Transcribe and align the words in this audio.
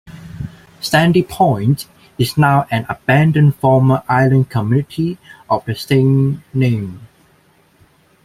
Sandy 0.79 1.21
Point 1.21 1.85
is 2.17 2.35
now 2.35 2.65
an 2.71 2.87
abandoned 2.89 3.55
former 3.57 4.01
island 4.09 4.49
community 4.49 5.19
of 5.47 5.63
the 5.65 5.75
same 5.75 6.43
name. 6.55 7.07